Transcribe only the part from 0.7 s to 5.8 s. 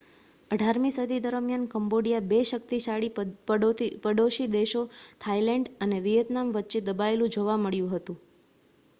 સદી દરમિયાન કંબોડિયા બે શક્તિશાળી પડોશી દેશો થાઇલેન્ડ